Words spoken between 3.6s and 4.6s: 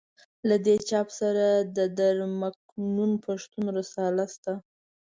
رساله شته.